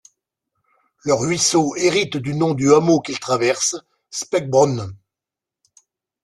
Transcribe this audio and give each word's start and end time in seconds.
Le 1.05 1.13
ruisseau 1.13 1.75
hérite 1.75 2.17
du 2.17 2.33
nom 2.33 2.55
du 2.55 2.73
hameau 2.73 3.01
qu'il 3.01 3.19
traverse, 3.19 3.75
Speckbronn. 4.09 4.97